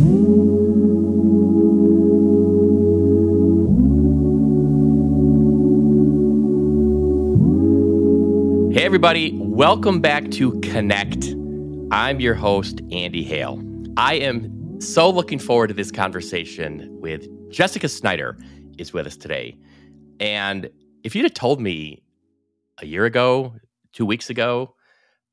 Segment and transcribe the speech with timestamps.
[0.00, 0.06] Hey,
[8.86, 11.34] everybody, welcome back to Connect.
[11.92, 13.62] I'm your host, Andy Hale.
[13.98, 18.38] I am so looking forward to this conversation with Jessica Snider
[18.78, 19.58] is with us today.
[20.18, 20.70] And
[21.04, 22.02] if you'd have told me
[22.78, 23.54] a year ago,
[23.92, 24.76] two weeks ago,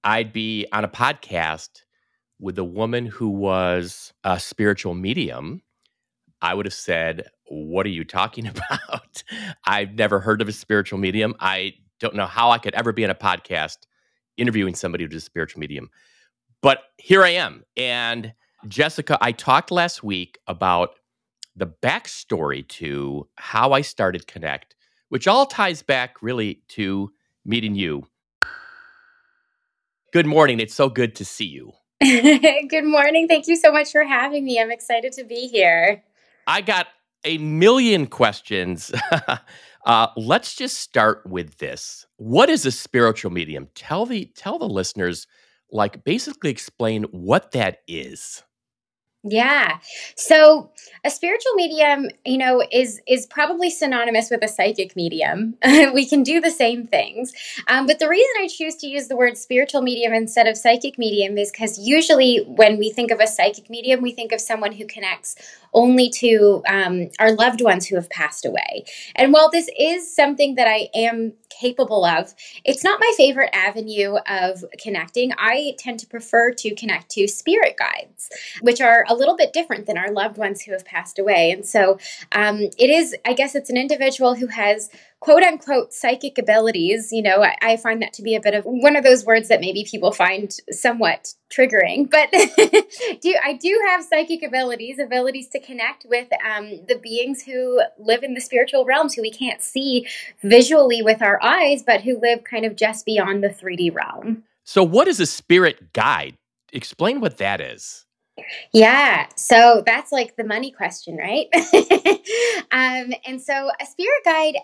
[0.04, 1.84] I'd be on a podcast
[2.40, 5.62] with a woman who was a spiritual medium,
[6.42, 8.48] I would have said, What are you talking
[8.80, 9.24] about?
[9.66, 11.36] I've never heard of a spiritual medium.
[11.40, 13.78] I don't know how I could ever be on a podcast
[14.38, 15.90] interviewing somebody who's a spiritual medium.
[16.62, 17.64] But here I am.
[17.76, 18.34] And
[18.68, 20.96] Jessica, I talked last week about
[21.56, 24.76] the backstory to how I started Connect,
[25.10, 27.12] which all ties back really to
[27.46, 28.04] meeting you.
[30.14, 30.60] Good morning.
[30.60, 31.74] It's so good to see you.
[32.70, 33.28] good morning.
[33.28, 34.60] Thank you so much for having me.
[34.60, 36.04] I'm excited to be here.
[36.46, 36.88] I got
[37.26, 38.92] a million questions
[39.88, 42.06] Uh, let's just start with this.
[42.18, 43.70] What is a spiritual medium?
[43.74, 45.28] Tell the tell the listeners,
[45.72, 48.44] like, basically explain what that is.
[49.30, 49.80] Yeah.
[50.16, 50.72] So
[51.04, 55.56] a spiritual medium, you know, is is probably synonymous with a psychic medium.
[55.94, 57.32] we can do the same things.
[57.68, 60.98] Um, but the reason I choose to use the word spiritual medium instead of psychic
[60.98, 64.74] medium is because usually when we think of a psychic medium, we think of someone
[64.74, 65.36] who connects
[65.74, 68.86] only to um, our loved ones who have passed away.
[69.16, 72.34] And while this is something that I am capable of,
[72.66, 75.32] it's not my favorite avenue of connecting.
[75.38, 78.30] I tend to prefer to connect to spirit guides,
[78.62, 81.52] which are a little bit different than our loved ones who have passed away.
[81.52, 81.98] And so
[82.32, 87.12] um, it is, I guess, it's an individual who has quote unquote psychic abilities.
[87.12, 89.50] You know, I, I, find that to be a bit of one of those words
[89.50, 92.10] that maybe people find somewhat triggering.
[92.10, 92.30] But
[93.22, 98.24] do I do have psychic abilities, abilities to connect with um, the beings who live
[98.24, 100.08] in the spiritual realms, who we can't see
[100.44, 104.44] visually with our eyes, but who live kind of just beyond the 3D realm.
[104.64, 106.36] So, what is a spirit guide?
[106.74, 108.07] Explain what that is.
[108.74, 111.48] Yeah, so that's like the money question, right?
[112.72, 114.56] um, and so a spirit guide,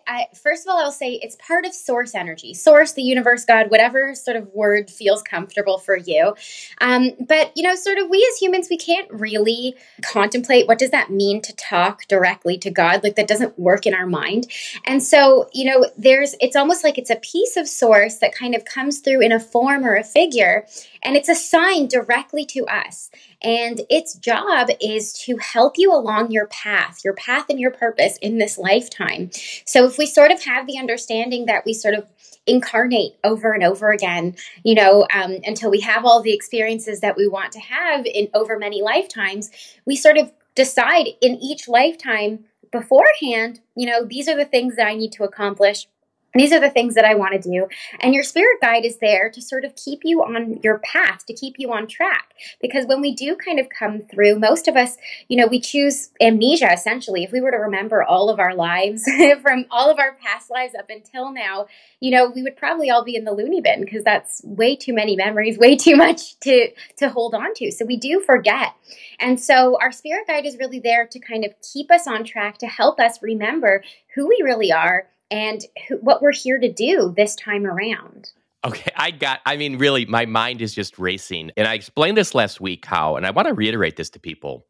[0.41, 4.15] first of all, I'll say it's part of source energy, source, the universe, God, whatever
[4.15, 6.35] sort of word feels comfortable for you.
[6.81, 10.91] Um, but, you know, sort of we as humans, we can't really contemplate what does
[10.91, 13.03] that mean to talk directly to God?
[13.03, 14.47] Like that doesn't work in our mind.
[14.85, 18.55] And so, you know, there's, it's almost like it's a piece of source that kind
[18.55, 20.65] of comes through in a form or a figure,
[21.01, 23.09] and it's assigned directly to us.
[23.43, 28.17] And its job is to help you along your path, your path and your purpose
[28.17, 29.31] in this lifetime.
[29.65, 32.07] So if we sort of have the understanding that we sort of
[32.45, 37.17] incarnate over and over again, you know, um, until we have all the experiences that
[37.17, 39.51] we want to have in over many lifetimes,
[39.85, 44.87] we sort of decide in each lifetime beforehand, you know, these are the things that
[44.87, 45.87] I need to accomplish
[46.33, 47.67] these are the things that I want to do.
[47.99, 51.33] And your spirit guide is there to sort of keep you on your path, to
[51.33, 52.33] keep you on track.
[52.61, 56.09] Because when we do kind of come through, most of us, you know, we choose
[56.19, 57.23] amnesia essentially.
[57.23, 59.03] If we were to remember all of our lives
[59.41, 61.67] from all of our past lives up until now,
[61.99, 64.93] you know, we would probably all be in the loony bin because that's way too
[64.93, 67.71] many memories, way too much to to hold on to.
[67.71, 68.73] So we do forget.
[69.19, 72.57] And so our spirit guide is really there to kind of keep us on track,
[72.59, 73.83] to help us remember
[74.15, 78.31] who we really are and who, what we're here to do this time around.
[78.63, 81.51] Okay, I got, I mean, really, my mind is just racing.
[81.57, 84.67] And I explained this last week how, and I want to reiterate this to people.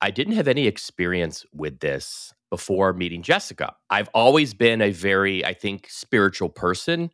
[0.00, 3.76] I didn't have any experience with this before meeting Jessica.
[3.88, 7.10] I've always been a very, I think, spiritual person.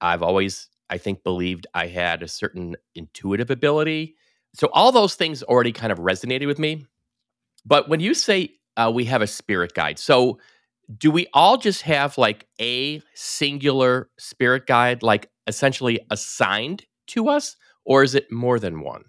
[0.00, 4.14] I've always, I think, believed I had a certain intuitive ability.
[4.54, 6.86] So all those things already kind of resonated with me.
[7.66, 10.38] But when you say uh, we have a spirit guide, so
[10.96, 17.56] do we all just have like a singular spirit guide, like essentially assigned to us,
[17.84, 19.04] or is it more than one?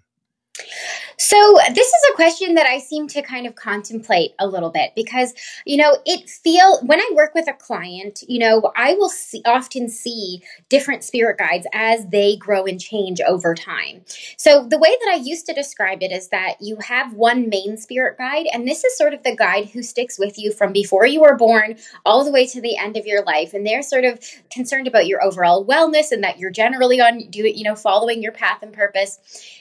[1.20, 4.92] So, this is a question that I seem to kind of contemplate a little bit
[4.96, 5.34] because,
[5.66, 9.42] you know, it feel when I work with a client, you know, I will see,
[9.44, 14.00] often see different spirit guides as they grow and change over time.
[14.38, 17.76] So, the way that I used to describe it is that you have one main
[17.76, 21.04] spirit guide, and this is sort of the guide who sticks with you from before
[21.04, 21.76] you were born
[22.06, 24.18] all the way to the end of your life, and they're sort of
[24.50, 28.32] concerned about your overall wellness and that you're generally on do you know, following your
[28.32, 29.18] path and purpose.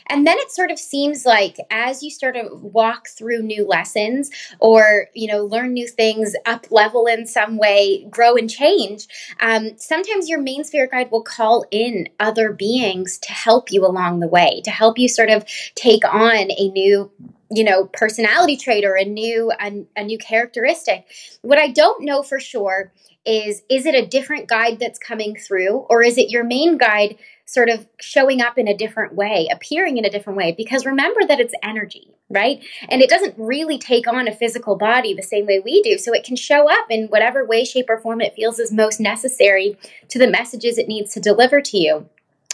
[0.07, 3.66] And then it sort of seems like like as you start to walk through new
[3.66, 4.30] lessons
[4.60, 9.07] or you know learn new things up level in some way grow and change
[9.40, 14.19] um, sometimes your main spirit guide will call in other beings to help you along
[14.19, 17.12] the way to help you sort of take on a new
[17.51, 21.06] you know personality trait or a new a, a new characteristic.
[21.42, 22.92] What i don't know for sure
[23.25, 27.18] is is it a different guide that's coming through or is it your main guide
[27.46, 30.54] sort of showing up in a different way appearing in a different way?
[30.56, 32.63] Because remember that it's energy right?
[32.88, 35.98] And it doesn't really take on a physical body the same way we do.
[35.98, 39.00] So it can show up in whatever way shape or form it feels is most
[39.00, 39.78] necessary
[40.10, 42.07] to the messages it needs to deliver to you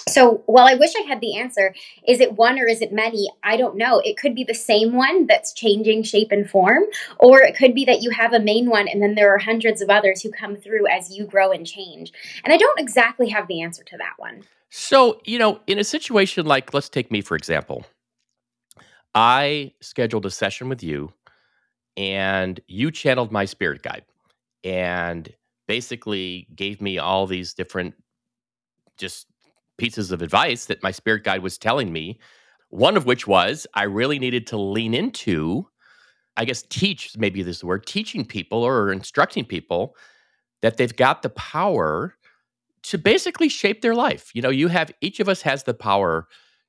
[0.08, 1.74] so while I wish I had the answer,
[2.08, 3.28] is it one or is it many?
[3.44, 4.00] I don't know.
[4.06, 6.84] It could be the same one that's changing shape and form,
[7.18, 9.82] or it could be that you have a main one and then there are hundreds
[9.82, 12.14] of others who come through as you grow and change.
[12.44, 14.44] And I don't exactly have the answer to that one.
[14.70, 17.84] So, you know, in a situation like, let's take me for example,
[19.16, 21.14] I scheduled a session with you
[21.98, 24.06] and you channeled my spirit guide
[24.64, 25.34] and
[25.68, 27.96] basically gave me all these different
[28.98, 29.28] just
[29.78, 32.20] pieces of advice that my spirit guide was telling me.
[32.70, 35.68] One of which was I really needed to lean into,
[36.38, 39.96] I guess, teach, maybe this word, teaching people or instructing people
[40.62, 42.16] that they've got the power
[42.84, 44.32] to basically shape their life.
[44.34, 46.28] You know, you have, each of us has the power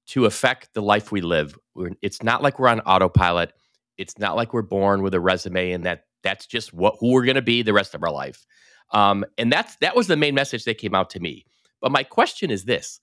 [0.08, 1.56] to affect the life we live.
[2.03, 3.53] It's not like we're on autopilot.
[3.99, 7.25] It's not like we're born with a resume and that that's just what who we're
[7.25, 8.47] going to be the rest of our life.
[8.93, 11.44] Um, and that's that was the main message that came out to me.
[11.81, 13.00] But my question is this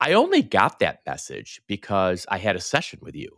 [0.00, 3.30] I only got that message because I had a session with you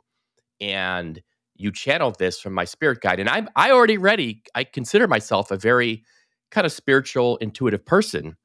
[0.60, 1.20] and
[1.56, 3.20] you channeled this from my spirit guide.
[3.20, 4.42] And I'm I already ready.
[4.54, 6.04] I consider myself a very
[6.50, 8.36] kind of spiritual, intuitive person.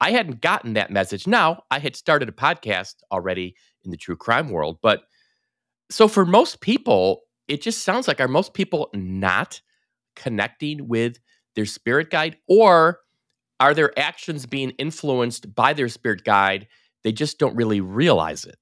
[0.00, 1.26] I hadn't gotten that message.
[1.26, 3.54] Now, I had started a podcast already
[3.84, 4.78] in the true crime world.
[4.82, 5.02] But
[5.90, 9.60] so for most people, it just sounds like are most people not
[10.16, 11.18] connecting with
[11.54, 13.00] their spirit guide or
[13.60, 16.66] are their actions being influenced by their spirit guide?
[17.04, 18.56] They just don't really realize it.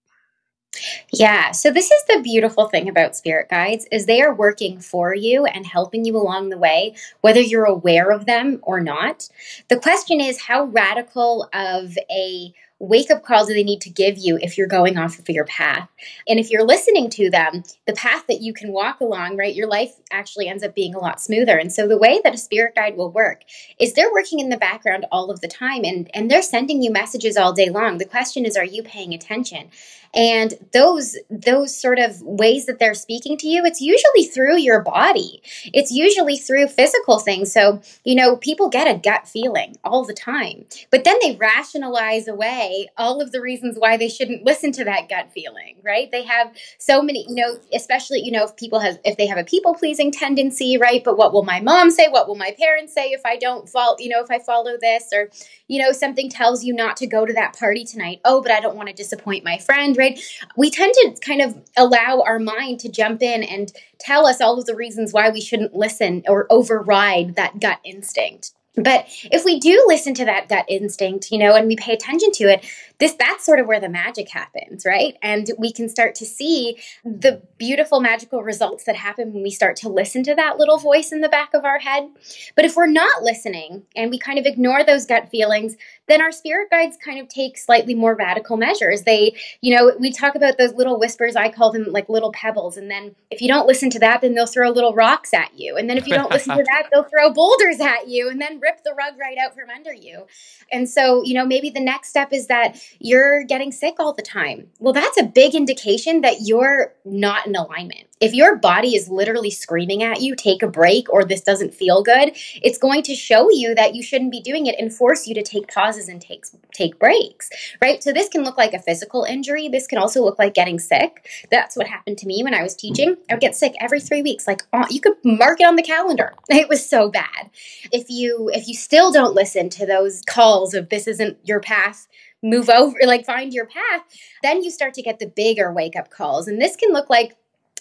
[1.12, 5.15] Yeah, so this is the beautiful thing about spirit guides is they are working for
[5.15, 9.29] you and helping you along the way whether you're aware of them or not.
[9.69, 14.19] The question is how radical of a wake up call do they need to give
[14.19, 15.89] you if you're going off of your path?
[16.29, 19.69] And if you're listening to them, the path that you can walk along, right, your
[19.69, 21.59] life actually ends up being a lot smoother.
[21.59, 23.43] And so the way that a spirit guide will work
[23.79, 26.93] is they're working in the background all of the time and, and they're sending you
[26.93, 27.99] messages all day long.
[27.99, 29.71] The question is, are you paying attention?
[30.15, 34.81] And those those sort of ways that they're speaking to you it's usually through your
[34.81, 35.43] body.
[35.73, 37.53] It's usually through physical things.
[37.53, 42.29] So you know people get a gut feeling all the time but then they rationalize
[42.29, 46.11] away all of the reasons why they shouldn't listen to that gut feeling right?
[46.11, 49.39] They have so many you know especially you know if people have if they have
[49.39, 51.03] a people pleasing tendency right?
[51.05, 52.09] But what will my mom say?
[52.09, 55.11] What will my parents say if i don't follow you know if i follow this?
[55.13, 55.31] Or
[55.67, 58.21] you know something tells you not to go to that party tonight.
[58.25, 60.08] Oh but i don't want to disappoint my friend right?
[60.57, 64.59] We tend to kind of allow our mind to jump in and tell us all
[64.59, 68.53] of the reasons why we shouldn't listen or override that gut instinct.
[68.77, 72.31] But if we do listen to that gut instinct, you know, and we pay attention
[72.33, 72.65] to it,
[72.99, 75.17] this that's sort of where the magic happens, right?
[75.23, 79.77] And we can start to see the beautiful magical results that happen when we start
[79.77, 82.09] to listen to that little voice in the back of our head.
[82.56, 85.77] But if we're not listening and we kind of ignore those gut feelings,
[86.09, 89.03] then our spirit guides kind of take slightly more radical measures.
[89.03, 92.76] They, you know, we talk about those little whispers, I call them like little pebbles.
[92.76, 95.76] And then if you don't listen to that, then they'll throw little rocks at you.
[95.76, 98.59] And then if you don't listen to that, they'll throw boulders at you and then
[98.59, 100.26] rip the rug right out from under you.
[100.73, 104.23] And so, you know, maybe the next step is that you're getting sick all the
[104.23, 104.68] time.
[104.78, 108.04] Well, that's a big indication that you're not in alignment.
[108.21, 112.02] If your body is literally screaming at you, take a break, or this doesn't feel
[112.02, 115.35] good, it's going to show you that you shouldn't be doing it and force you
[115.35, 117.49] to take pauses and take, take breaks,
[117.80, 118.02] right?
[118.02, 119.68] So this can look like a physical injury.
[119.68, 121.28] This can also look like getting sick.
[121.50, 123.16] That's what happened to me when I was teaching.
[123.30, 124.47] I would get sick every three weeks.
[124.49, 126.35] Like uh, you could mark it on the calendar.
[126.59, 127.50] It was so bad.
[127.92, 132.09] If you if you still don't listen to those calls of this isn't your path,
[132.42, 134.02] move over, like find your path,
[134.42, 136.49] then you start to get the bigger wake up calls.
[136.49, 137.37] And this can look like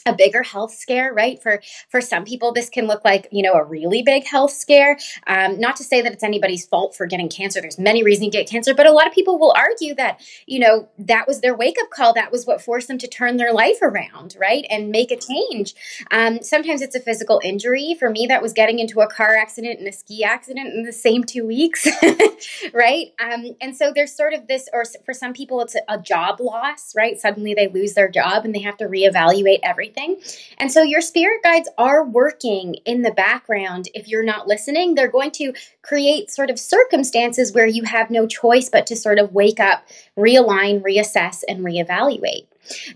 [0.07, 1.41] a bigger health scare right?
[1.41, 4.97] For for some people this can look like you know a really big health scare.
[5.25, 7.61] Um, not to say that it's anybody's fault for getting cancer.
[7.61, 10.59] There's many reasons to get cancer but a lot of people will argue that you
[10.59, 12.13] know that was their wake-up call.
[12.13, 14.65] That was what forced them to turn their life around right?
[14.69, 15.75] And make a change.
[16.11, 17.95] Um, sometimes it's a physical injury.
[17.99, 20.93] For me that was getting into a car accident and a ski accident in the
[20.93, 21.87] same two weeks
[22.73, 23.13] right?
[23.19, 26.39] Um, and so there's sort of this or for some people it's a, a job
[26.39, 27.19] loss right?
[27.19, 30.21] Suddenly they lose their job and they have to reevaluate everything everything.
[30.57, 33.89] And so your spirit guides are working in the background.
[33.93, 38.27] If you're not listening, they're going to create sort of circumstances where you have no
[38.27, 39.85] choice but to sort of wake up,
[40.17, 42.47] realign, reassess, and reevaluate.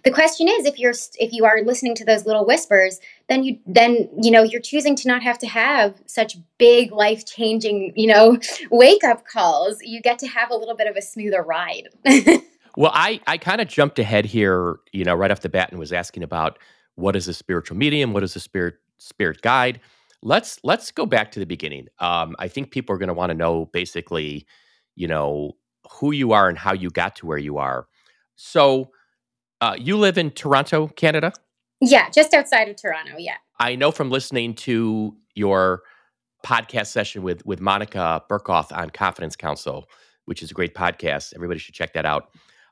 [0.04, 3.58] The question is if you're if you are listening to those little whispers, then you
[3.66, 8.38] then you know you're choosing to not have to have such big life-changing, you know,
[8.72, 9.78] wake-up calls.
[9.82, 11.88] You get to have a little bit of a smoother ride.
[12.76, 15.80] well, I I kind of jumped ahead here, you know, right off the bat and
[15.80, 16.60] was asking about
[16.96, 19.82] what is a spiritual medium, what is a spirit spirit guide.
[20.22, 21.88] Let's let's go back to the beginning.
[22.00, 24.46] Um, I think people are going to want to know basically,
[24.96, 25.54] you know,
[25.90, 27.88] who you are and how you got to where you are.
[28.36, 28.92] So,
[29.60, 31.34] uh, you live in Toronto, Canada?
[31.80, 33.16] Yeah, just outside of Toronto.
[33.18, 33.38] Yeah.
[33.60, 35.82] I know from listening to your
[36.46, 39.88] podcast session with with Monica Berkhoff on Confidence Council,
[40.26, 41.34] which is a great podcast.
[41.36, 42.30] Everybody should check that out.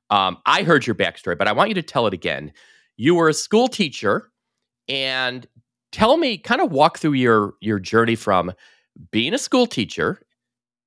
[0.10, 2.52] Um, I heard your backstory, but I want you to tell it again.
[3.00, 4.30] You were a school teacher,
[4.90, 5.48] and
[5.94, 8.52] tell me, kind of walk through your your journey from
[9.10, 10.22] being a school teacher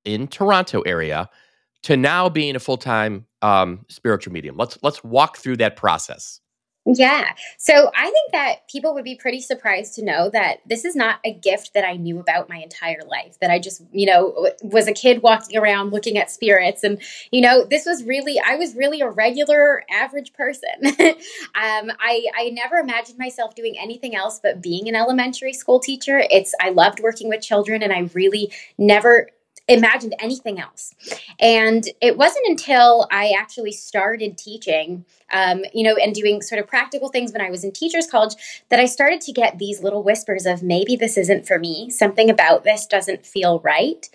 [0.05, 1.27] in Toronto area
[1.81, 4.57] to now being a full time um, spiritual medium.
[4.57, 6.39] Let's let's walk through that process.
[6.85, 7.31] Yeah.
[7.57, 11.19] So I think that people would be pretty surprised to know that this is not
[11.23, 14.87] a gift that I knew about my entire life, that I just, you know, was
[14.87, 16.83] a kid walking around looking at spirits.
[16.83, 20.69] And, you know, this was really, I was really a regular, average person.
[20.83, 26.21] um, I, I never imagined myself doing anything else but being an elementary school teacher.
[26.29, 29.29] It's, I loved working with children and I really never
[29.67, 30.93] imagined anything else.
[31.39, 36.67] And it wasn't until I actually started teaching, um, you know, and doing sort of
[36.67, 38.33] practical things when I was in teachers college
[38.69, 41.89] that I started to get these little whispers of maybe this isn't for me.
[41.89, 44.09] Something about this doesn't feel right.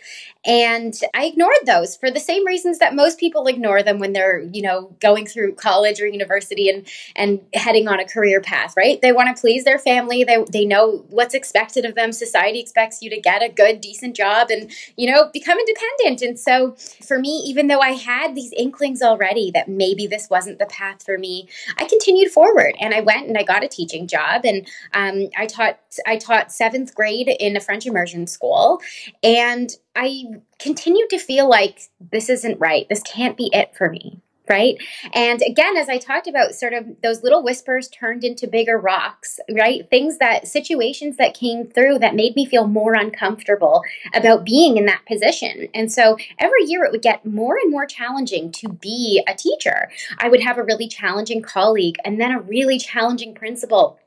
[0.49, 4.41] And I ignored those for the same reasons that most people ignore them when they're,
[4.41, 8.99] you know, going through college or university and and heading on a career path, right?
[9.03, 10.25] They want to please their family.
[10.25, 12.13] They they know what's expected of them.
[12.13, 16.23] Society expects you to get a good, decent job and, you know, become independent.
[16.23, 16.77] And so
[17.07, 21.05] for me, even though I had these inklings already that maybe this wasn't the path
[21.05, 24.67] for me, I continued forward and I went and I got a teaching job and
[24.95, 28.81] um, I taught I taught seventh grade in a French immersion school
[29.23, 30.27] and I
[30.61, 32.89] continued to feel like this isn't right.
[32.89, 34.77] This can't be it for me right?
[35.13, 39.39] And again, as I talked about, sort of those little whispers turned into bigger rocks,
[39.55, 39.89] right?
[39.91, 43.83] Things that, situations that came through that made me feel more uncomfortable
[44.15, 45.69] about being in that position.
[45.75, 49.91] And so every year it would get more and more challenging to be a teacher.
[50.19, 53.99] I would have a really challenging colleague and then a really challenging principal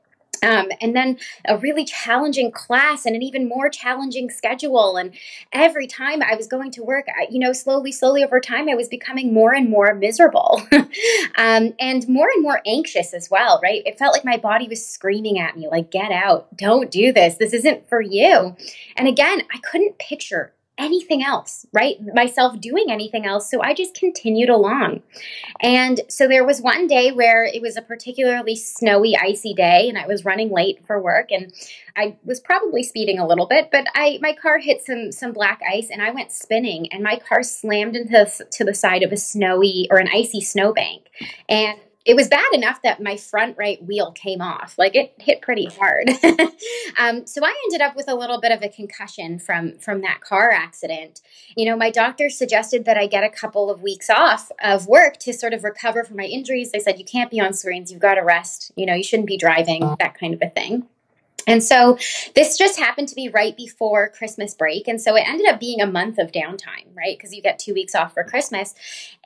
[0.42, 4.96] um, and then a really challenging class and an even more challenging schedule.
[4.96, 5.14] And
[5.52, 8.74] every time I was going to work, I, you know, slowly, slowly over time, I
[8.74, 10.62] was becoming more and more miserable
[11.36, 13.82] um, and more and more anxious as well, right?
[13.86, 17.36] It felt like my body was screaming at me, like, get out, don't do this,
[17.36, 18.56] this isn't for you.
[18.96, 21.96] And again, I couldn't picture anything else, right?
[22.14, 23.50] Myself doing anything else.
[23.50, 25.02] So I just continued along.
[25.60, 29.96] And so there was one day where it was a particularly snowy, icy day, and
[29.96, 31.52] I was running late for work and
[31.96, 35.60] I was probably speeding a little bit, but I my car hit some some black
[35.70, 39.12] ice and I went spinning and my car slammed into the, to the side of
[39.12, 41.10] a snowy or an icy snowbank.
[41.48, 44.74] And it was bad enough that my front right wheel came off.
[44.78, 46.08] Like it hit pretty hard.
[46.98, 50.20] um, so I ended up with a little bit of a concussion from from that
[50.20, 51.20] car accident.
[51.56, 55.18] You know, my doctor suggested that I get a couple of weeks off of work
[55.20, 56.72] to sort of recover from my injuries.
[56.72, 58.72] They said you can't be on screens, you've got to rest.
[58.76, 60.86] You know, you shouldn't be driving, that kind of a thing.
[61.46, 61.98] And so
[62.34, 64.88] this just happened to be right before Christmas break.
[64.88, 67.16] And so it ended up being a month of downtime, right?
[67.16, 68.74] Because you get two weeks off for Christmas.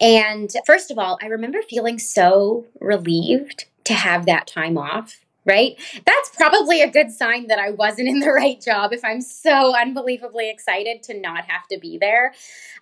[0.01, 5.79] And first of all, I remember feeling so relieved to have that time off right?
[6.05, 9.75] That's probably a good sign that I wasn't in the right job if I'm so
[9.77, 12.35] unbelievably excited to not have to be there.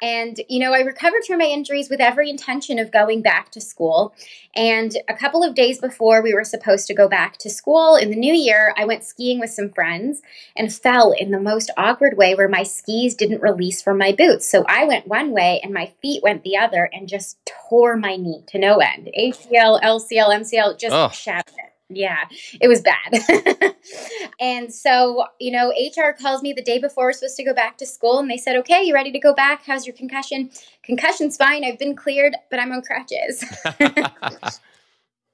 [0.03, 3.61] And, you know, I recovered from my injuries with every intention of going back to
[3.61, 4.15] school.
[4.57, 8.11] And a couple of days before we were supposed to go back to school in
[8.11, 10.23] the new year, I went skiing with some friends
[10.57, 14.51] and fell in the most awkward way where my skis didn't release from my boots.
[14.51, 18.17] So I went one way and my feet went the other and just tore my
[18.17, 19.11] knee to no end.
[19.19, 21.09] ACL, LCL, MCL just oh.
[21.11, 21.74] shattered it.
[21.91, 22.25] Yeah,
[22.61, 23.75] it was bad.
[24.41, 27.77] and so, you know, HR calls me the day before we're supposed to go back
[27.79, 29.63] to school and they said, okay, you ready to go back?
[29.67, 30.51] How's your concussion?
[30.83, 31.63] Concussion's fine.
[31.63, 33.45] I've been cleared, but I'm on crutches.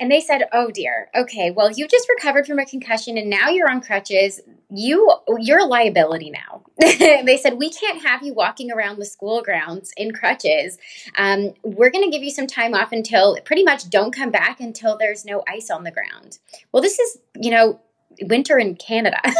[0.01, 1.11] And they said, "Oh dear.
[1.15, 4.41] Okay, well, you just recovered from a concussion and now you're on crutches.
[4.71, 9.43] You you're a liability now." they said, "We can't have you walking around the school
[9.43, 10.79] grounds in crutches.
[11.19, 14.59] Um, we're going to give you some time off until pretty much don't come back
[14.59, 16.39] until there's no ice on the ground."
[16.73, 17.79] Well, this is, you know,
[18.23, 19.21] winter in Canada.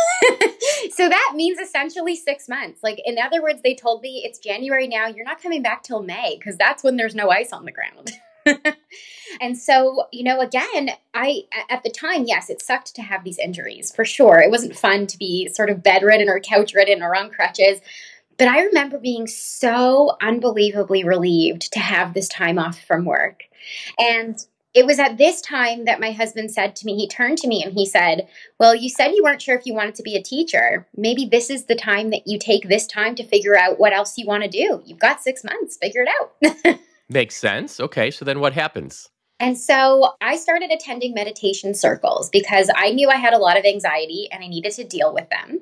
[0.91, 2.83] so that means essentially 6 months.
[2.83, 6.03] Like in other words, they told me it's January now, you're not coming back till
[6.03, 8.13] May because that's when there's no ice on the ground.
[9.41, 13.39] and so, you know, again, I, at the time, yes, it sucked to have these
[13.39, 14.41] injuries for sure.
[14.41, 17.81] It wasn't fun to be sort of bedridden or couch ridden or on crutches.
[18.39, 23.43] But I remember being so unbelievably relieved to have this time off from work.
[23.99, 24.39] And
[24.73, 27.63] it was at this time that my husband said to me, he turned to me
[27.63, 28.29] and he said,
[28.59, 30.87] Well, you said you weren't sure if you wanted to be a teacher.
[30.97, 34.17] Maybe this is the time that you take this time to figure out what else
[34.17, 34.81] you want to do.
[34.85, 36.79] You've got six months, figure it out.
[37.11, 37.79] Makes sense.
[37.79, 38.11] Okay.
[38.11, 39.11] So then what happens?
[39.41, 43.65] And so I started attending meditation circles because I knew I had a lot of
[43.65, 45.61] anxiety and I needed to deal with them.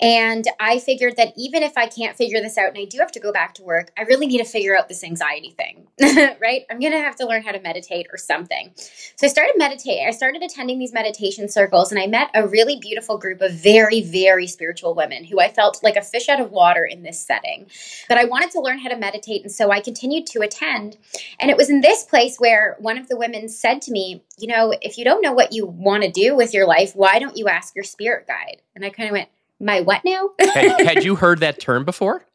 [0.00, 3.12] And I figured that even if I can't figure this out and I do have
[3.12, 5.86] to go back to work, I really need to figure out this anxiety thing,
[6.40, 6.66] right?
[6.70, 8.72] I'm going to have to learn how to meditate or something.
[8.76, 10.06] So I started meditating.
[10.06, 14.02] I started attending these meditation circles and I met a really beautiful group of very,
[14.02, 17.66] very spiritual women who I felt like a fish out of water in this setting.
[18.08, 19.42] But I wanted to learn how to meditate.
[19.42, 20.98] And so I continued to attend.
[21.40, 24.48] And it was in this place where one of the women said to me, You
[24.48, 27.36] know, if you don't know what you want to do with your life, why don't
[27.36, 28.62] you ask your spirit guide?
[28.74, 29.28] And I kind of went,
[29.60, 30.30] my what now?
[30.38, 32.24] had, had you heard that term before?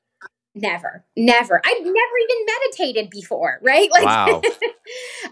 [0.53, 1.61] Never, never.
[1.63, 3.89] I'd never even meditated before, right?
[3.89, 4.41] Like, wow.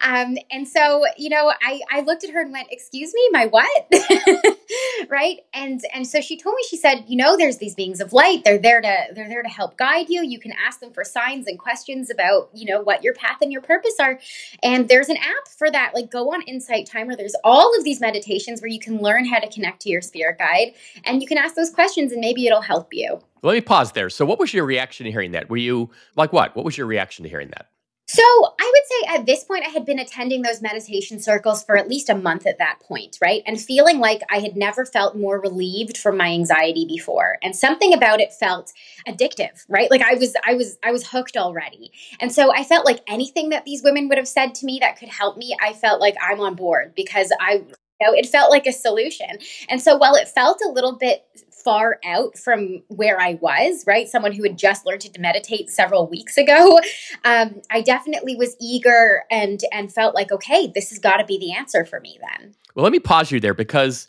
[0.02, 3.46] um, and so you know, I I looked at her and went, "Excuse me, my
[3.48, 3.88] what?"
[5.10, 5.40] right?
[5.54, 8.44] And and so she told me, she said, "You know, there's these beings of light.
[8.44, 10.24] They're there to they're there to help guide you.
[10.24, 13.52] You can ask them for signs and questions about you know what your path and
[13.52, 14.20] your purpose are.
[14.64, 15.92] And there's an app for that.
[15.94, 17.16] Like, go on Insight Timer.
[17.16, 20.38] There's all of these meditations where you can learn how to connect to your spirit
[20.38, 23.94] guide, and you can ask those questions, and maybe it'll help you." Let me pause
[23.94, 24.10] there.
[24.10, 25.50] So, what was your reaction to hearing that?
[25.50, 26.56] Were you like what?
[26.56, 27.70] What was your reaction to hearing that?
[28.12, 31.78] So, I would say at this point, I had been attending those meditation circles for
[31.78, 33.44] at least a month at that point, right?
[33.46, 37.38] And feeling like I had never felt more relieved from my anxiety before.
[37.44, 38.74] And something about it felt
[39.08, 39.92] addictive, right?
[39.92, 41.92] Like I was, I was, I was hooked already.
[42.20, 44.98] And so I felt like anything that these women would have said to me that
[44.98, 47.62] could help me, I felt like I'm on board because I,
[48.02, 49.38] you know, it felt like a solution.
[49.70, 51.26] And so while it felt a little bit
[51.64, 54.08] far out from where I was, right?
[54.08, 56.80] Someone who had just learned to meditate several weeks ago.
[57.26, 61.38] Um, I definitely was eager and and felt like, okay, this has got to be
[61.38, 62.56] the answer for me then.
[62.76, 64.08] Well, let me pause you there because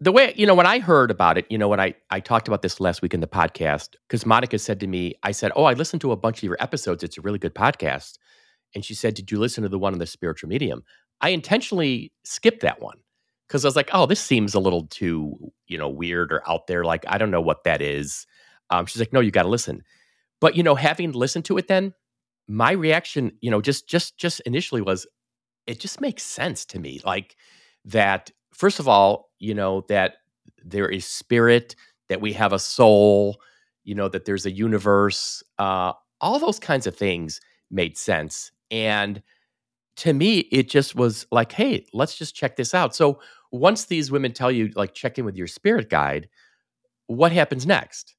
[0.00, 2.46] the way you know when I heard about it, you know when I I talked
[2.46, 5.64] about this last week in the podcast because Monica said to me, I said, "Oh,
[5.64, 7.02] I listened to a bunch of your episodes.
[7.02, 8.18] It's a really good podcast."
[8.74, 10.84] And she said, "Did you listen to the one on the spiritual medium?"
[11.20, 12.98] I intentionally skipped that one
[13.46, 16.66] because I was like, oh, this seems a little too, you know, weird or out
[16.66, 16.84] there.
[16.84, 18.26] Like, I don't know what that is.
[18.70, 19.82] Um, she's like, no, you got to listen.
[20.40, 21.94] But you know, having listened to it, then
[22.48, 25.06] my reaction, you know, just just just initially was,
[25.66, 27.00] it just makes sense to me.
[27.04, 27.36] Like
[27.84, 28.30] that.
[28.52, 30.14] First of all, you know that
[30.64, 31.74] there is spirit,
[32.08, 33.40] that we have a soul,
[33.84, 35.42] you know that there's a universe.
[35.58, 39.22] Uh, all those kinds of things made sense, and
[39.96, 42.94] to me, it just was like, hey, let's just check this out.
[42.94, 43.20] So
[43.52, 46.28] once these women tell you, like, check in with your spirit guide,
[47.06, 48.13] what happens next?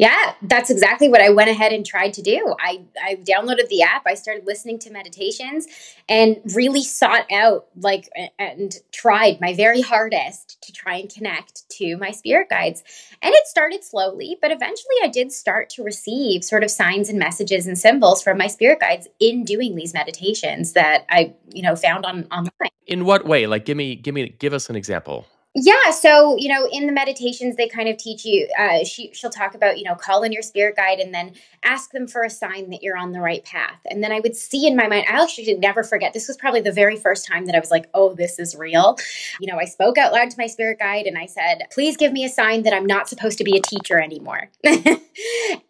[0.00, 2.54] Yeah, that's exactly what I went ahead and tried to do.
[2.58, 5.66] I, I downloaded the app, I started listening to meditations
[6.08, 8.08] and really sought out like
[8.38, 12.82] and tried my very hardest to try and connect to my spirit guides.
[13.20, 17.18] And it started slowly, but eventually I did start to receive sort of signs and
[17.18, 21.76] messages and symbols from my spirit guides in doing these meditations that I, you know,
[21.76, 22.70] found on online.
[22.86, 23.46] In what way?
[23.46, 25.26] Like give me give me give us an example.
[25.56, 28.48] Yeah, so you know, in the meditations, they kind of teach you.
[28.56, 31.32] Uh, she she'll talk about you know, call in your spirit guide, and then
[31.64, 33.80] ask them for a sign that you're on the right path.
[33.86, 36.12] And then I would see in my mind, I actually never forget.
[36.12, 38.96] This was probably the very first time that I was like, oh, this is real.
[39.40, 42.12] You know, I spoke out loud to my spirit guide, and I said, please give
[42.12, 44.50] me a sign that I'm not supposed to be a teacher anymore.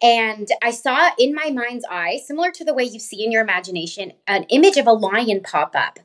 [0.03, 3.41] and I saw in my mind's eye, similar to the way you see in your
[3.41, 5.97] imagination, an image of a lion pop up.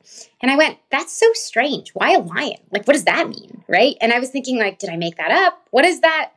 [0.47, 1.91] And I went, that's so strange.
[1.91, 2.59] Why a lion?
[2.71, 3.65] Like, what does that mean?
[3.67, 3.97] Right.
[4.01, 5.61] And I was thinking, like, did I make that up?
[5.73, 6.35] What is that?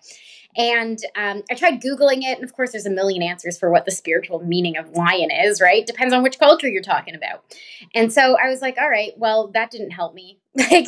[0.57, 2.39] And um, I tried Googling it.
[2.39, 5.61] And of course, there's a million answers for what the spiritual meaning of lion is,
[5.61, 5.85] right?
[5.85, 7.43] Depends on which culture you're talking about.
[7.93, 10.39] And so I was like, all right, well, that didn't help me.
[10.71, 10.87] Like,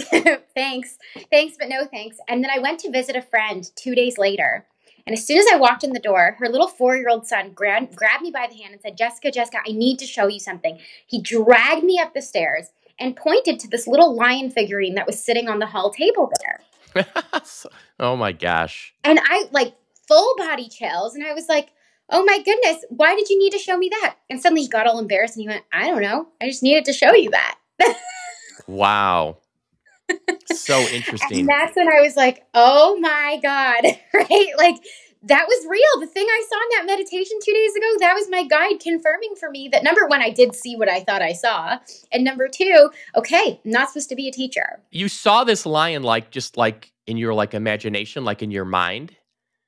[0.56, 0.98] thanks,
[1.30, 2.18] thanks, but no thanks.
[2.28, 4.66] And then I went to visit a friend two days later.
[5.06, 7.52] And as soon as I walked in the door, her little four year old son
[7.52, 10.40] grabbed, grabbed me by the hand and said, Jessica, Jessica, I need to show you
[10.40, 10.80] something.
[11.06, 15.24] He dragged me up the stairs and pointed to this little lion figurine that was
[15.24, 17.06] sitting on the hall table there.
[18.00, 18.94] oh my gosh.
[19.04, 19.76] And I like
[20.08, 21.16] full body chills.
[21.16, 21.70] And I was like,
[22.10, 24.16] oh my goodness, why did you need to show me that?
[24.30, 26.28] And suddenly he got all embarrassed and he went, I don't know.
[26.42, 27.58] I just needed to show you that.
[28.68, 29.38] wow.
[30.54, 31.40] So interesting.
[31.40, 34.48] and that's when I was like, oh my God, right?
[34.58, 34.76] Like,
[35.24, 36.00] that was real.
[36.00, 39.36] The thing I saw in that meditation two days ago, that was my guide confirming
[39.40, 41.78] for me that number one, I did see what I thought I saw.
[42.12, 44.82] And number two, okay, I'm not supposed to be a teacher.
[44.90, 49.16] You saw this lion like just like in your like imagination, like in your mind?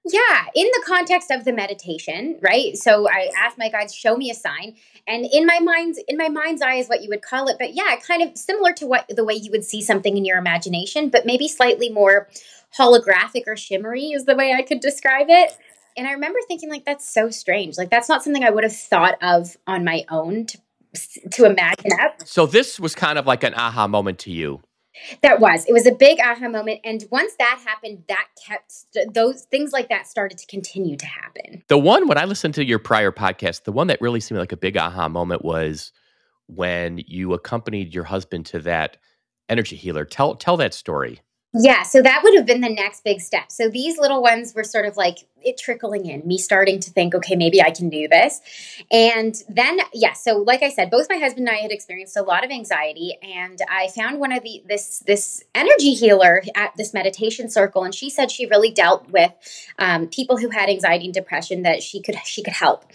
[0.05, 2.75] Yeah, in the context of the meditation, right?
[2.75, 4.75] So I asked my guides, show me a sign.
[5.07, 7.57] And in my mind's in my mind's eye is what you would call it.
[7.57, 10.37] But yeah, kind of similar to what the way you would see something in your
[10.37, 12.27] imagination, but maybe slightly more
[12.77, 15.57] holographic or shimmery is the way I could describe it.
[15.95, 17.77] And I remember thinking like that's so strange.
[17.77, 20.57] Like that's not something I would have thought of on my own to
[21.31, 22.27] to imagine that.
[22.27, 24.61] So this was kind of like an aha moment to you.
[25.21, 25.65] That was.
[25.65, 26.81] It was a big aha moment.
[26.83, 31.63] And once that happened, that kept those things like that started to continue to happen.
[31.67, 34.51] The one, when I listened to your prior podcast, the one that really seemed like
[34.51, 35.91] a big aha moment was
[36.47, 38.97] when you accompanied your husband to that
[39.49, 40.05] energy healer.
[40.05, 41.21] Tell tell that story.
[41.55, 43.51] Yeah, so that would have been the next big step.
[43.51, 47.15] So these little ones were sort of like it trickling in, me starting to think,
[47.15, 48.41] okay, maybe I can do this.
[48.91, 52.21] And then, yeah, so like I said, both my husband and I had experienced a
[52.21, 56.93] lot of anxiety, and I found one of the this this energy healer at this
[56.93, 59.31] meditation circle, and she said she really dealt with
[59.79, 62.85] um, people who had anxiety and depression that she could she could help.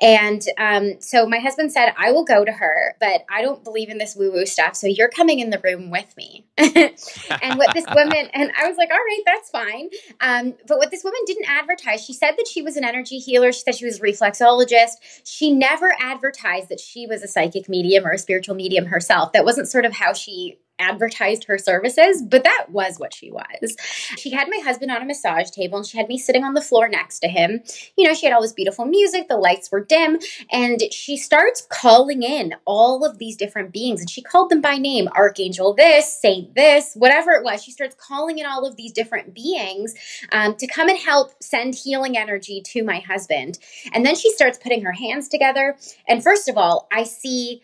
[0.00, 3.88] And um, so my husband said, I will go to her, but I don't believe
[3.88, 6.44] in this woo woo stuff, so you're coming in the room with me.
[6.56, 9.90] and what this woman and I was like, all right, that's fine.
[10.20, 13.52] Um, but what this woman didn't advertise, she said that she was an energy healer.
[13.52, 14.96] She said she was a reflexologist.
[15.24, 19.32] She never advertised that she was a psychic medium or a spiritual medium herself.
[19.32, 23.76] That wasn't sort of how she advertised her services, but that was what she was.
[24.16, 26.60] She had my husband on a massage table and she had me sitting on the
[26.60, 27.62] floor next to him.
[27.96, 30.18] You know, she had all this beautiful music, the lights were dim,
[30.50, 34.76] and she starts calling in all of these different beings and she called them by
[34.76, 37.62] name Archangel this, Saint this, whatever it was.
[37.62, 39.94] She starts calling in all of these different beings
[40.32, 43.58] um, to come and help send healing energy to my husband.
[43.92, 45.76] And then she starts putting her hands together.
[46.08, 47.62] And first of all, I see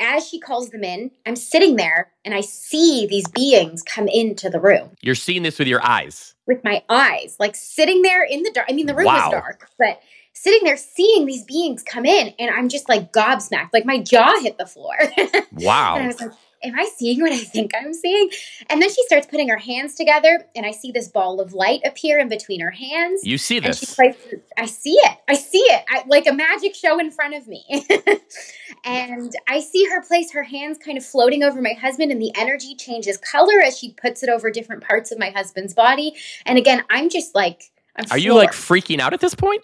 [0.00, 4.50] as she calls them in, I'm sitting there and I see these beings come into
[4.50, 4.90] the room.
[5.00, 6.34] You're seeing this with your eyes.
[6.46, 8.66] With my eyes, like sitting there in the dark.
[8.68, 9.30] I mean, the room wow.
[9.30, 10.00] was dark, but
[10.32, 13.70] sitting there seeing these beings come in, and I'm just like gobsmacked.
[13.72, 14.94] Like my jaw hit the floor.
[15.52, 15.96] wow.
[15.96, 16.30] and I was like,
[16.62, 18.30] am I seeing what I think I'm seeing?
[18.68, 21.80] And then she starts putting her hands together, and I see this ball of light
[21.84, 23.20] appear in between her hands.
[23.24, 23.94] You see this?
[23.94, 25.18] Places, I see it.
[25.28, 25.84] I see it.
[25.88, 27.64] I, like a magic show in front of me.
[28.84, 32.32] and I see her place her hands kind of floating over my husband, and the
[32.36, 36.14] energy changes color as she puts it over different parts of my husband's body.
[36.44, 38.22] And again, I'm just like, I'm Are floored.
[38.22, 39.62] you like freaking out at this point?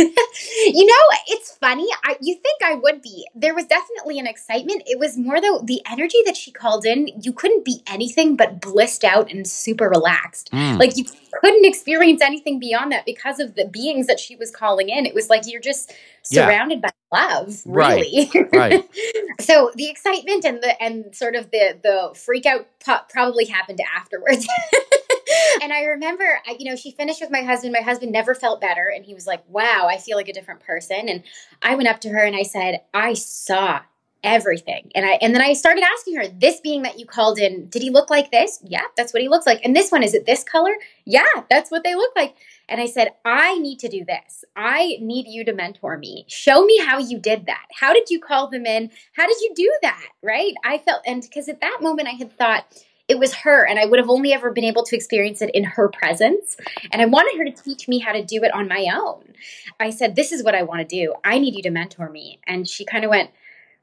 [0.74, 1.86] you know, it's funny.
[2.04, 3.26] I, you think I would be.
[3.34, 4.82] There was definitely an excitement.
[4.86, 7.08] It was more though the energy that she called in.
[7.22, 10.50] You couldn't be anything but blissed out and super relaxed.
[10.52, 10.78] Mm.
[10.78, 11.04] Like you
[11.40, 15.06] couldn't experience anything beyond that because of the beings that she was calling in.
[15.06, 16.90] It was like you're just surrounded yeah.
[17.10, 18.30] by love, really.
[18.34, 18.52] Right.
[18.52, 18.90] right.
[19.40, 22.66] so the excitement and the and sort of the the freak out
[23.08, 24.46] probably happened afterwards.
[25.62, 27.72] and I remember, I, you know, she finished with my husband.
[27.72, 28.90] My husband never felt better.
[28.94, 31.08] And he was like, wow, I feel like a different person.
[31.08, 31.22] And
[31.62, 33.80] I went up to her and I said, I saw
[34.22, 34.90] everything.
[34.94, 37.82] And I and then I started asking her, this being that you called in, did
[37.82, 38.58] he look like this?
[38.62, 39.60] Yeah, that's what he looks like.
[39.64, 40.72] And this one, is it this color?
[41.04, 42.36] Yeah, that's what they look like.
[42.68, 44.44] And I said, I need to do this.
[44.54, 46.24] I need you to mentor me.
[46.28, 47.66] Show me how you did that.
[47.74, 48.90] How did you call them in?
[49.14, 50.08] How did you do that?
[50.22, 50.54] Right?
[50.64, 52.66] I felt and because at that moment I had thought
[53.10, 55.64] it was her and i would have only ever been able to experience it in
[55.64, 56.56] her presence.
[56.92, 59.34] And i wanted her to teach me how to do it on my own.
[59.78, 61.14] I said this is what i want to do.
[61.24, 62.40] I need you to mentor me.
[62.46, 63.30] And she kind of went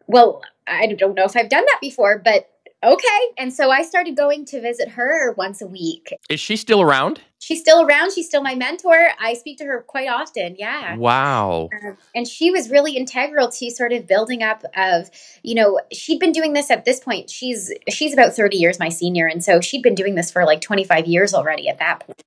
[0.08, 2.50] well i don't know if i've done that before but
[2.84, 3.20] okay.
[3.38, 6.14] And so I started going to visit her once a week.
[6.30, 7.22] Is she still around?
[7.40, 8.14] She's still around.
[8.14, 9.10] She's still my mentor.
[9.20, 10.56] I speak to her quite often.
[10.58, 10.96] Yeah.
[10.96, 11.70] Wow.
[11.84, 15.10] Um, and she was really integral to sort of building up of,
[15.44, 17.30] you know, she'd been doing this at this point.
[17.30, 20.62] She's she's about 30 years my senior and so she'd been doing this for like
[20.62, 22.24] 25 years already at that point.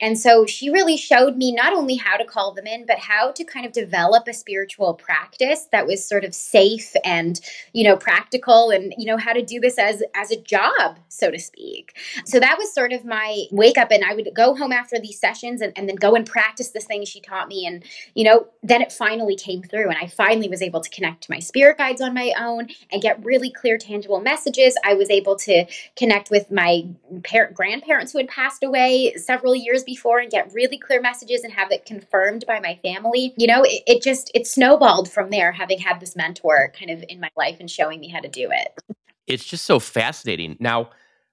[0.00, 3.32] And so she really showed me not only how to call them in, but how
[3.32, 7.40] to kind of develop a spiritual practice that was sort of safe and,
[7.72, 11.30] you know, practical and, you know, how to do this as as a job, so
[11.30, 11.96] to speak.
[12.24, 15.18] So that was sort of my wake up and I would go home after these
[15.18, 17.66] sessions and, and then go and practice this thing she taught me.
[17.66, 17.84] And,
[18.14, 21.32] you know, then it finally came through and I finally was able to connect to
[21.32, 24.76] my spirit guides on my own and get really clear, tangible messages.
[24.84, 26.86] I was able to connect with my
[27.22, 31.52] parent grandparents who had passed away several years before and get really clear messages and
[31.52, 33.32] have it confirmed by my family.
[33.36, 37.04] You know, it, it just it snowballed from there having had this mentor kind of
[37.08, 38.78] in my life and showing me how to do it.
[39.26, 40.56] It's just so fascinating.
[40.60, 40.90] Now,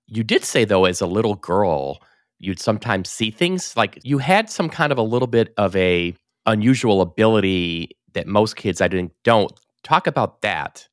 [0.07, 2.01] you did say though as a little girl,
[2.39, 6.15] you'd sometimes see things like you had some kind of a little bit of a
[6.45, 9.51] unusual ability that most kids I think don't.
[9.83, 10.87] Talk about that.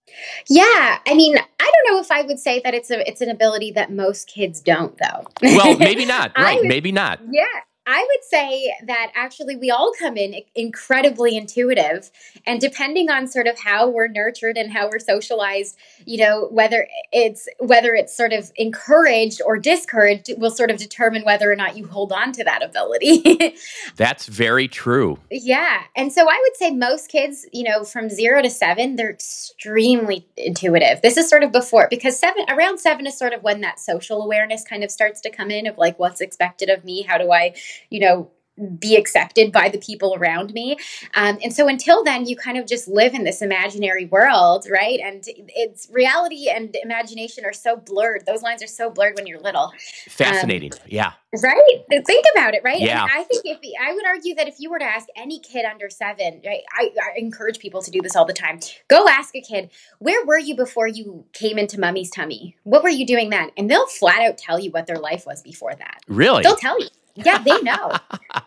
[0.48, 3.28] Yeah, I mean, I don't know if I would say that it's a it's an
[3.28, 5.26] ability that most kids don't though.
[5.42, 6.32] well, maybe not.
[6.36, 7.20] Right, would, maybe not.
[7.30, 7.44] Yeah.
[7.90, 12.10] I would say that actually we all come in incredibly intuitive.
[12.46, 15.74] And depending on sort of how we're nurtured and how we're socialized,
[16.04, 21.24] you know, whether it's whether it's sort of encouraged or discouraged will sort of determine
[21.24, 23.54] whether or not you hold on to that ability.
[23.96, 25.18] That's very true.
[25.30, 25.84] Yeah.
[25.96, 30.26] And so I would say most kids, you know, from zero to seven, they're extremely
[30.36, 31.00] intuitive.
[31.00, 34.22] This is sort of before because seven around seven is sort of when that social
[34.22, 37.32] awareness kind of starts to come in of like what's expected of me, how do
[37.32, 37.54] I
[37.90, 38.30] you know,
[38.78, 40.76] be accepted by the people around me.
[41.14, 44.98] Um, and so until then, you kind of just live in this imaginary world, right?
[45.00, 48.26] And it's reality and imagination are so blurred.
[48.26, 49.72] Those lines are so blurred when you're little.
[50.08, 50.72] Fascinating.
[50.72, 51.12] Um, yeah.
[51.42, 51.84] Right.
[51.88, 52.80] Think about it, right?
[52.80, 53.02] Yeah.
[53.02, 55.64] And I think if I would argue that if you were to ask any kid
[55.64, 58.60] under seven, right, I, I encourage people to do this all the time.
[58.88, 62.56] Go ask a kid, where were you before you came into mummy's tummy?
[62.64, 63.50] What were you doing then?
[63.56, 66.00] And they'll flat out tell you what their life was before that.
[66.08, 66.42] Really?
[66.42, 66.88] They'll tell you.
[67.24, 67.92] Yeah, they know.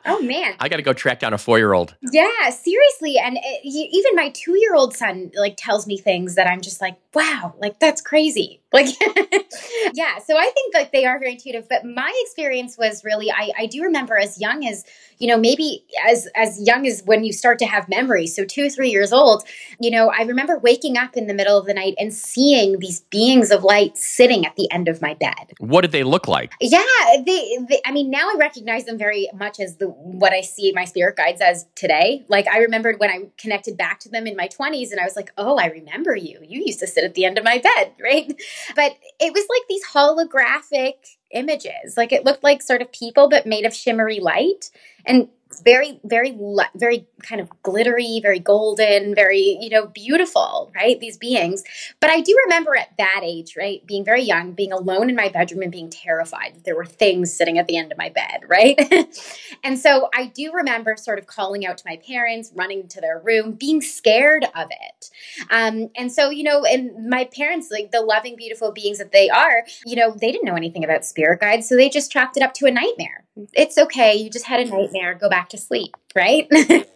[0.05, 1.95] oh man, I got to go track down a four-year-old.
[2.11, 6.61] Yeah, seriously, and eh, it, even my two-year-old son like tells me things that I'm
[6.61, 8.60] just like, wow, like that's crazy.
[8.73, 8.87] Like,
[9.93, 10.19] yeah.
[10.19, 11.67] So I think that they are very intuitive.
[11.67, 14.85] But my experience was really, I, I do remember as young as
[15.21, 18.35] you know, maybe as as young as when you start to have memories.
[18.35, 19.43] So two, or three years old,
[19.79, 23.01] you know, I remember waking up in the middle of the night and seeing these
[23.01, 25.53] beings of light sitting at the end of my bed.
[25.59, 26.53] What did they look like?
[26.59, 26.81] Yeah,
[27.23, 30.71] they, they I mean, now I recognize them very much as the what I see
[30.73, 32.25] my spirit guides as today.
[32.27, 35.15] Like I remembered when I connected back to them in my 20s and I was
[35.15, 36.39] like, "Oh, I remember you.
[36.41, 38.33] You used to sit at the end of my bed, right?"
[38.75, 40.95] But it was like these holographic
[41.31, 41.95] images.
[41.97, 44.69] Like it looked like sort of people, but made of shimmery light.
[45.05, 45.29] And
[45.63, 46.37] very very
[46.75, 51.63] very kind of glittery very golden very you know beautiful right these beings.
[51.99, 55.29] But i do remember at that age right being very young being alone in my
[55.29, 58.41] bedroom and being terrified that there were things sitting at the end of my bed
[58.47, 58.79] right?
[59.63, 63.19] And so i do remember sort of calling out to my parents running to their
[63.19, 65.09] room being scared of it.
[65.49, 69.29] Um, and so you know and my parents like the loving beautiful beings that they
[69.29, 72.43] are you know they didn't know anything about spirit guides so they just chalked it
[72.43, 75.95] up to a nightmare it's okay you just had a nightmare go back to sleep,
[76.15, 76.47] right?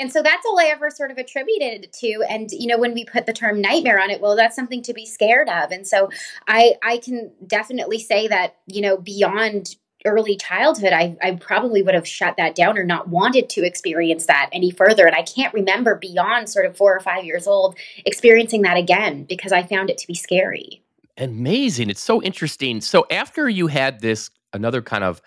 [0.00, 2.24] and so that's all I ever sort of attributed it to.
[2.28, 4.94] And you know, when we put the term nightmare on it, well, that's something to
[4.94, 5.70] be scared of.
[5.70, 6.10] And so
[6.46, 11.94] I I can definitely say that you know beyond early childhood, I, I probably would
[11.94, 15.06] have shut that down or not wanted to experience that any further.
[15.06, 19.24] And I can't remember beyond sort of four or five years old experiencing that again
[19.24, 20.82] because I found it to be scary.
[21.16, 21.90] Amazing.
[21.90, 22.80] It's so interesting.
[22.80, 25.20] So after you had this another kind of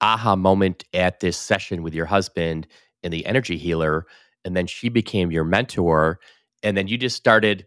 [0.00, 2.66] aha moment at this session with your husband
[3.02, 4.06] and the energy healer
[4.44, 6.18] and then she became your mentor
[6.62, 7.66] and then you just started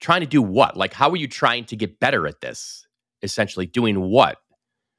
[0.00, 0.76] trying to do what?
[0.76, 2.86] Like how were you trying to get better at this?
[3.22, 4.38] Essentially doing what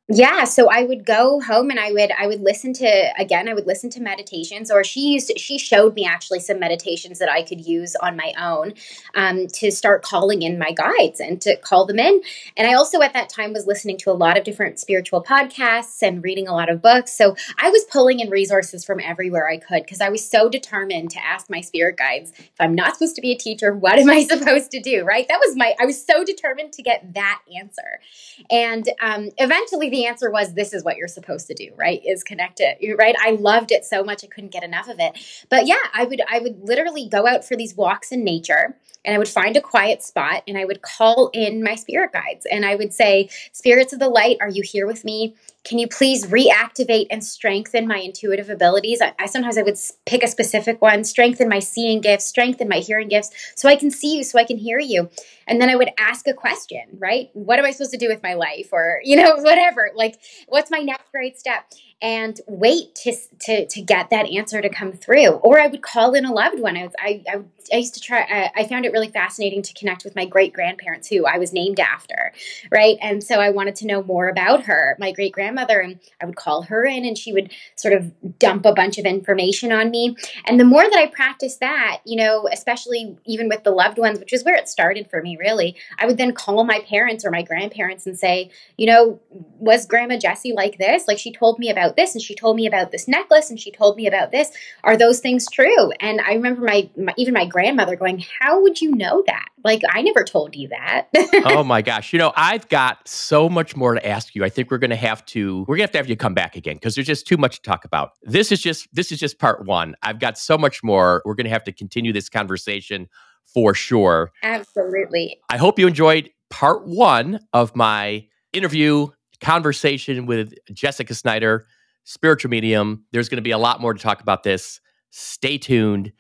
[0.10, 3.54] yeah so i would go home and i would i would listen to again i
[3.54, 7.42] would listen to meditations or she used she showed me actually some meditations that i
[7.42, 8.74] could use on my own
[9.16, 12.22] um, to start calling in my guides and to call them in.
[12.58, 16.02] And i also at that time was listening to a lot of different spiritual podcasts
[16.02, 17.14] and reading a lot of books.
[17.14, 21.12] So i was pulling in resources from everywhere i could because i was so determined
[21.12, 24.10] to ask my spirit guides if i'm not supposed to be a teacher what am
[24.10, 25.06] i supposed to do?
[25.06, 25.28] Right?
[25.30, 28.02] That was my i was so determined to get that answer.
[28.50, 32.02] And um, eventually the answer was this is what you're supposed to do, right?
[32.06, 33.16] Is connect it, right?
[33.20, 35.18] I loved it so much I couldn't get enough of it.
[35.50, 38.76] But yeah, I would I would literally go out for these walks in nature
[39.06, 42.46] and I would find a quiet spot and I would call in my spirit guides
[42.52, 45.36] and I would say, "Spirits of the light, are you here with me?
[45.64, 49.02] Can you please reactivate and strengthen my intuitive abilities?
[49.02, 52.80] I, I, sometimes I would pick a specific one, strengthen my seeing gifts, strengthen my
[52.80, 55.10] hearing gifts, so I can see you, so I can hear you.
[55.48, 57.30] And then I would ask a question, right?
[57.34, 59.83] What am I supposed to do with my life, or you know, whatever.
[59.96, 61.66] Like, what's my next great step?
[62.02, 65.30] And wait to, to, to get that answer to come through.
[65.30, 66.78] Or I would call in a loved one.
[66.78, 69.74] I, was, I, I, I used to try, I, I found it really fascinating to
[69.74, 72.34] connect with my great grandparents who I was named after,
[72.72, 72.98] right?
[73.02, 76.36] And so I wanted to know more about her, my great grandmother, and I would
[76.36, 80.16] call her in and she would sort of dump a bunch of information on me.
[80.46, 84.20] And the more that I practiced that, you know, especially even with the loved ones,
[84.20, 87.32] which is where it started for me, really, I would then call my parents or
[87.32, 91.08] my grandparents and say, you know, was Grandma Jessie like this?
[91.08, 93.72] Like she told me about this and she told me about this necklace and she
[93.72, 94.52] told me about this.
[94.84, 95.92] Are those things true?
[96.00, 99.48] And I remember my, my even my grandmother going, How would you know that?
[99.64, 101.08] Like, I never told you that.
[101.46, 102.12] oh my gosh.
[102.12, 104.44] You know, I've got so much more to ask you.
[104.44, 106.34] I think we're going to have to, we're going to have to have you come
[106.34, 108.12] back again because there's just too much to talk about.
[108.24, 109.96] This is just, this is just part one.
[110.04, 111.22] I've got so much more.
[111.26, 113.08] We're going to have to continue this conversation
[113.46, 114.32] for sure.
[114.44, 115.40] Absolutely.
[115.50, 119.08] I hope you enjoyed part one of my interview
[119.42, 121.68] conversation with Jessica Snider,
[122.04, 123.06] spiritual medium.
[123.12, 124.80] There's going to be a lot more to talk about this.
[125.12, 126.12] Stay tuned.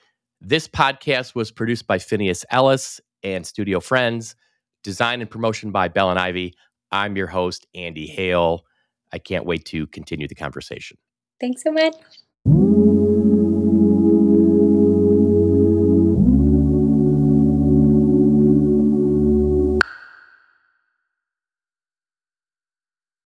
[0.41, 4.35] This podcast was produced by Phineas Ellis and Studio Friends,
[4.83, 6.53] design and promotion by Bell and Ivy.
[6.91, 8.65] I'm your host, Andy Hale.
[9.11, 10.97] I can't wait to continue the conversation.
[11.39, 11.95] Thanks so much.